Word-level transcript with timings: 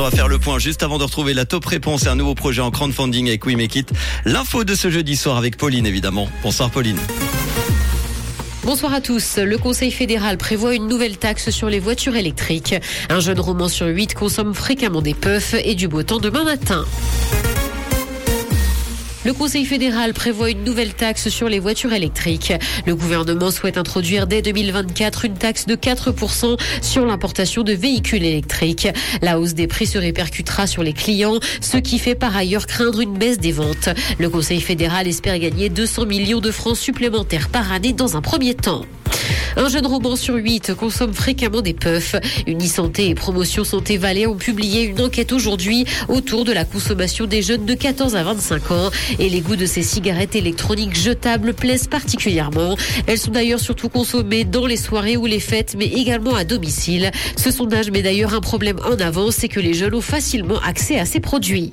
on 0.00 0.04
va 0.04 0.10
faire 0.10 0.28
le 0.28 0.38
point 0.38 0.58
juste 0.58 0.82
avant 0.82 0.98
de 0.98 1.04
retrouver 1.04 1.34
la 1.34 1.44
top 1.44 1.64
réponse 1.64 2.04
et 2.04 2.08
un 2.08 2.14
nouveau 2.14 2.34
projet 2.34 2.60
en 2.60 2.70
crowdfunding 2.70 3.28
avec 3.28 3.44
We 3.46 3.56
Make 3.56 3.76
It. 3.76 3.92
L'info 4.24 4.64
de 4.64 4.74
ce 4.74 4.90
jeudi 4.90 5.16
soir 5.16 5.36
avec 5.36 5.56
Pauline, 5.56 5.86
évidemment. 5.86 6.28
Bonsoir, 6.42 6.70
Pauline. 6.70 6.98
Bonsoir 8.64 8.92
à 8.92 9.00
tous. 9.00 9.38
Le 9.38 9.56
Conseil 9.56 9.90
fédéral 9.90 10.36
prévoit 10.36 10.74
une 10.74 10.86
nouvelle 10.88 11.16
taxe 11.16 11.50
sur 11.50 11.68
les 11.68 11.80
voitures 11.80 12.16
électriques. 12.16 12.74
Un 13.08 13.20
jeune 13.20 13.40
roman 13.40 13.68
sur 13.68 13.86
huit 13.86 14.14
consomme 14.14 14.54
fréquemment 14.54 15.00
des 15.00 15.14
puffs 15.14 15.54
et 15.54 15.74
du 15.74 15.88
beau 15.88 16.02
temps 16.02 16.18
demain 16.18 16.44
matin. 16.44 16.84
Le 19.24 19.32
Conseil 19.32 19.64
fédéral 19.64 20.14
prévoit 20.14 20.50
une 20.50 20.62
nouvelle 20.62 20.94
taxe 20.94 21.28
sur 21.28 21.48
les 21.48 21.58
voitures 21.58 21.92
électriques. 21.92 22.52
Le 22.86 22.94
gouvernement 22.94 23.50
souhaite 23.50 23.76
introduire 23.76 24.28
dès 24.28 24.42
2024 24.42 25.24
une 25.24 25.34
taxe 25.34 25.66
de 25.66 25.74
4% 25.74 26.56
sur 26.82 27.04
l'importation 27.04 27.64
de 27.64 27.72
véhicules 27.72 28.24
électriques. 28.24 28.88
La 29.20 29.40
hausse 29.40 29.54
des 29.54 29.66
prix 29.66 29.86
se 29.86 29.98
répercutera 29.98 30.68
sur 30.68 30.84
les 30.84 30.92
clients, 30.92 31.40
ce 31.60 31.78
qui 31.78 31.98
fait 31.98 32.14
par 32.14 32.36
ailleurs 32.36 32.66
craindre 32.66 33.00
une 33.00 33.18
baisse 33.18 33.38
des 33.38 33.52
ventes. 33.52 33.88
Le 34.18 34.30
Conseil 34.30 34.60
fédéral 34.60 35.08
espère 35.08 35.38
gagner 35.38 35.68
200 35.68 36.06
millions 36.06 36.40
de 36.40 36.52
francs 36.52 36.76
supplémentaires 36.76 37.48
par 37.48 37.72
année 37.72 37.92
dans 37.92 38.16
un 38.16 38.22
premier 38.22 38.54
temps. 38.54 38.84
Un 39.56 39.68
jeune 39.68 39.86
roman 39.86 40.16
sur 40.16 40.34
huit 40.34 40.74
consomme 40.74 41.14
fréquemment 41.14 41.60
des 41.60 41.74
puffs. 41.74 42.16
Unisanté 42.46 43.08
et 43.08 43.14
Promotion 43.14 43.64
Santé 43.64 43.96
Valais 43.96 44.26
ont 44.26 44.36
publié 44.36 44.82
une 44.82 45.00
enquête 45.00 45.32
aujourd'hui 45.32 45.84
autour 46.08 46.44
de 46.44 46.52
la 46.52 46.64
consommation 46.64 47.26
des 47.26 47.42
jeunes 47.42 47.64
de 47.64 47.74
14 47.74 48.16
à 48.16 48.22
25 48.22 48.70
ans 48.70 48.90
et 49.18 49.28
les 49.28 49.40
goûts 49.40 49.56
de 49.56 49.66
ces 49.66 49.82
cigarettes 49.82 50.36
électroniques 50.36 50.96
jetables 50.96 51.54
plaisent 51.54 51.88
particulièrement. 51.88 52.76
Elles 53.06 53.18
sont 53.18 53.30
d'ailleurs 53.30 53.60
surtout 53.60 53.88
consommées 53.88 54.44
dans 54.44 54.66
les 54.66 54.76
soirées 54.76 55.16
ou 55.16 55.26
les 55.26 55.40
fêtes, 55.40 55.74
mais 55.78 55.86
également 55.86 56.34
à 56.34 56.44
domicile. 56.44 57.10
Ce 57.36 57.50
sondage 57.50 57.90
met 57.90 58.02
d'ailleurs 58.02 58.34
un 58.34 58.40
problème 58.40 58.78
en 58.84 58.98
avant, 59.00 59.30
c'est 59.30 59.48
que 59.48 59.60
les 59.60 59.74
jeunes 59.74 59.94
ont 59.94 60.00
facilement 60.00 60.60
accès 60.60 60.98
à 60.98 61.04
ces 61.04 61.20
produits. 61.20 61.72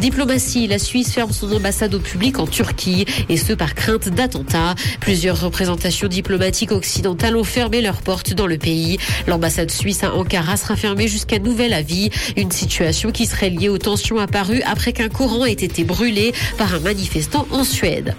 Diplomatie, 0.00 0.66
la 0.66 0.78
Suisse 0.78 1.12
ferme 1.12 1.32
son 1.32 1.52
ambassade 1.52 1.94
au 1.94 1.98
public 1.98 2.38
en 2.38 2.46
Turquie, 2.46 3.04
et 3.28 3.36
ce 3.36 3.52
par 3.52 3.74
crainte 3.74 4.08
d'attentats. 4.08 4.74
Plusieurs 5.00 5.40
représentations 5.40 6.08
diplomatiques 6.08 6.72
occidentales 6.72 7.36
ont 7.36 7.44
fermé 7.44 7.80
leurs 7.80 8.02
portes 8.02 8.34
dans 8.34 8.46
le 8.46 8.58
pays. 8.58 8.98
L'ambassade 9.26 9.70
suisse 9.70 10.04
à 10.04 10.14
Ankara 10.14 10.56
sera 10.56 10.76
fermée 10.76 11.08
jusqu'à 11.08 11.38
nouvel 11.38 11.72
avis, 11.72 12.10
une 12.36 12.50
situation 12.50 13.10
qui 13.10 13.26
serait 13.26 13.50
liée 13.50 13.68
aux 13.68 13.78
tensions 13.78 14.18
apparues 14.18 14.62
après 14.62 14.92
qu'un 14.92 15.08
courant 15.08 15.44
ait 15.44 15.52
été 15.52 15.84
brûlé 15.84 16.32
par 16.58 16.74
un 16.74 16.80
manifestant 16.80 17.46
en 17.50 17.64
Suède. 17.64 18.14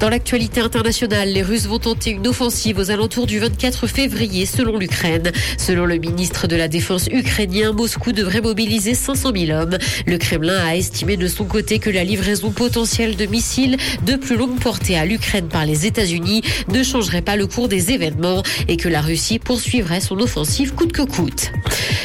Dans 0.00 0.08
l'actualité 0.08 0.60
internationale, 0.60 1.28
les 1.28 1.42
Russes 1.42 1.66
vont 1.66 1.78
tenter 1.78 2.10
une 2.10 2.26
offensive 2.26 2.78
aux 2.78 2.90
alentours 2.90 3.26
du 3.26 3.38
24 3.38 3.86
février 3.86 4.46
selon 4.46 4.78
l'Ukraine. 4.78 5.30
Selon 5.58 5.84
le 5.84 5.98
ministre 5.98 6.46
de 6.46 6.56
la 6.56 6.68
Défense 6.68 7.08
ukrainien, 7.12 7.72
Moscou 7.72 8.12
devrait 8.12 8.40
mobiliser 8.40 8.94
500 8.94 9.32
000 9.36 9.50
hommes. 9.50 9.76
Le 10.06 10.16
Kremlin 10.16 10.56
a 10.56 10.74
estimé 10.90 11.16
de 11.16 11.28
son 11.28 11.44
côté 11.44 11.78
que 11.78 11.88
la 11.88 12.02
livraison 12.02 12.50
potentielle 12.50 13.14
de 13.14 13.24
missiles 13.24 13.76
de 14.06 14.16
plus 14.16 14.36
longue 14.36 14.58
portée 14.58 14.98
à 14.98 15.04
l'Ukraine 15.04 15.46
par 15.46 15.64
les 15.64 15.86
États-Unis 15.86 16.42
ne 16.66 16.82
changerait 16.82 17.22
pas 17.22 17.36
le 17.36 17.46
cours 17.46 17.68
des 17.68 17.92
événements 17.92 18.42
et 18.66 18.76
que 18.76 18.88
la 18.88 19.00
Russie 19.00 19.38
poursuivrait 19.38 20.00
son 20.00 20.18
offensive 20.18 20.74
coûte 20.74 20.90
que 20.90 21.02
coûte. 21.02 21.52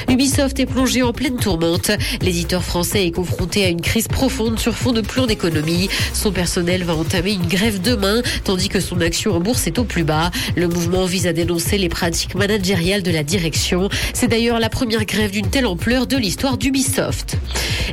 Ubisoft 0.07 0.59
est 0.59 0.67
plongé 0.67 1.01
en 1.01 1.13
pleine 1.13 1.37
tourmente. 1.37 1.89
L'éditeur 2.21 2.63
français 2.63 3.07
est 3.07 3.11
confronté 3.11 3.65
à 3.65 3.69
une 3.69 3.81
crise 3.81 4.07
profonde 4.07 4.59
sur 4.59 4.75
fond 4.75 4.91
de 4.91 5.01
plan 5.01 5.25
d'économie. 5.25 5.89
Son 6.13 6.31
personnel 6.31 6.83
va 6.83 6.93
entamer 6.93 7.31
une 7.33 7.47
grève 7.47 7.81
demain, 7.81 8.21
tandis 8.43 8.69
que 8.69 8.79
son 8.79 9.01
action 9.01 9.35
en 9.35 9.39
bourse 9.39 9.65
est 9.65 9.79
au 9.79 9.83
plus 9.83 10.03
bas. 10.03 10.29
Le 10.55 10.67
mouvement 10.67 11.05
vise 11.05 11.25
à 11.25 11.33
dénoncer 11.33 11.79
les 11.79 11.89
pratiques 11.89 12.35
managériales 12.35 13.01
de 13.01 13.11
la 13.11 13.23
direction. 13.23 13.89
C'est 14.13 14.27
d'ailleurs 14.27 14.59
la 14.59 14.69
première 14.69 15.05
grève 15.05 15.31
d'une 15.31 15.49
telle 15.49 15.65
ampleur 15.65 16.05
de 16.05 16.17
l'histoire 16.17 16.59
d'Ubisoft. 16.59 17.37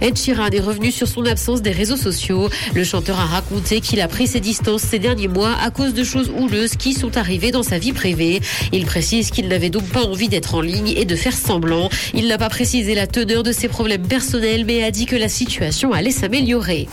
Ed 0.01 0.17
Sheeran 0.17 0.51
est 0.51 0.61
revenu 0.61 0.91
sur 0.91 1.09
son 1.09 1.27
absence 1.27 1.63
des 1.63 1.71
réseaux 1.71 1.97
sociaux. 1.97 2.49
Le 2.75 2.85
chanteur 2.85 3.21
a 3.21 3.27
raconté 3.27 3.81
qu'il 3.81 4.01
a 4.01 4.09
pris 4.09 4.27
ses 4.27 4.41
distances 4.41 4.83
ces 4.83 4.99
derniers 4.99 5.29
mois 5.29 5.55
à 5.63 5.71
cause 5.71 5.95
de 5.95 6.05
choses 6.05 6.31
houleuses 6.37 6.77
qui 6.77 6.93
sont 6.93 7.17
arrivées 7.17 7.51
dans 7.51 7.63
sa 7.63 7.79
vie 7.79 7.93
privée. 7.93 8.41
Il 8.73 8.87
précise 8.87 9.31
qu'il 9.31 9.49
n'avait 9.49 9.71
donc 9.71 9.85
pas 9.89 10.05
envie 10.05 10.29
d'être 10.29 10.55
en 10.55 10.61
ligne 10.61 10.93
et 10.97 11.05
de 11.05 11.17
faire 11.17 11.37
semblant. 11.37 11.89
Il 12.15 12.29
n'a 12.29 12.39
pas 12.39 12.49
précisé 12.49 12.95
la 12.95 13.07
teneur 13.07 13.43
de 13.43 13.53
ses 13.53 13.69
problèmes 13.69 14.07
personnels, 14.07 14.65
mais 14.65 14.83
a 14.83 14.91
dit 14.91 15.07
que 15.07 15.17
la 15.17 15.29
situation 15.29 15.93
allait 15.93 16.11
s'améliorer. 16.11 16.89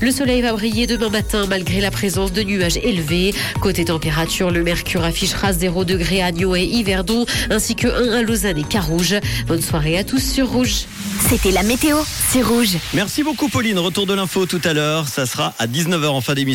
Le 0.00 0.12
soleil 0.12 0.42
va 0.42 0.52
briller 0.52 0.86
demain 0.86 1.08
matin 1.08 1.46
malgré 1.48 1.80
la 1.80 1.90
présence 1.90 2.32
de 2.32 2.42
nuages 2.42 2.76
élevés. 2.76 3.34
Côté 3.60 3.84
température, 3.86 4.50
le 4.50 4.62
mercure 4.62 5.02
affichera 5.02 5.52
0 5.52 5.84
degré 5.84 6.22
à 6.22 6.30
Nyon 6.30 6.54
et 6.54 6.64
Yverdon, 6.64 7.26
ainsi 7.50 7.74
que 7.74 7.88
1 7.88 8.18
à 8.18 8.22
Lausanne 8.22 8.58
et 8.58 8.62
Carouge. 8.62 9.16
Bonne 9.48 9.62
soirée 9.62 9.98
à 9.98 10.04
tous 10.04 10.22
sur 10.22 10.48
Rouge. 10.50 10.84
C'était 11.28 11.50
la 11.50 11.64
météo, 11.64 11.96
c'est 12.30 12.42
Rouge. 12.42 12.76
Merci 12.94 13.24
beaucoup, 13.24 13.48
Pauline. 13.48 13.78
Retour 13.78 14.06
de 14.06 14.14
l'info 14.14 14.46
tout 14.46 14.60
à 14.62 14.72
l'heure. 14.72 15.08
Ça 15.08 15.26
sera 15.26 15.54
à 15.58 15.66
19h 15.66 16.06
en 16.06 16.20
fin 16.20 16.34
d'émission. 16.34 16.46